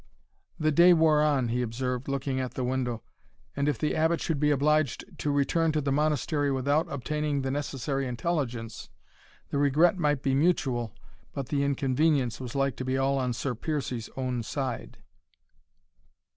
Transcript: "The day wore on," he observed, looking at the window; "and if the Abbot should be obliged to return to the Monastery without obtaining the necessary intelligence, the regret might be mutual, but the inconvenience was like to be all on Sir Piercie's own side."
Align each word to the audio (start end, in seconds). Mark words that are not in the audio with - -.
"The 0.59 0.71
day 0.71 0.93
wore 0.93 1.21
on," 1.21 1.49
he 1.49 1.61
observed, 1.61 2.07
looking 2.07 2.39
at 2.39 2.55
the 2.55 2.63
window; 2.63 3.03
"and 3.55 3.69
if 3.69 3.77
the 3.77 3.95
Abbot 3.95 4.19
should 4.19 4.39
be 4.39 4.49
obliged 4.49 5.05
to 5.19 5.29
return 5.31 5.71
to 5.73 5.79
the 5.79 5.91
Monastery 5.91 6.51
without 6.51 6.91
obtaining 6.91 7.43
the 7.43 7.51
necessary 7.51 8.07
intelligence, 8.07 8.89
the 9.51 9.59
regret 9.59 9.99
might 9.99 10.23
be 10.23 10.33
mutual, 10.33 10.95
but 11.33 11.49
the 11.49 11.61
inconvenience 11.63 12.39
was 12.41 12.55
like 12.55 12.75
to 12.77 12.83
be 12.83 12.97
all 12.97 13.19
on 13.19 13.31
Sir 13.31 13.53
Piercie's 13.53 14.09
own 14.17 14.41
side." 14.41 14.97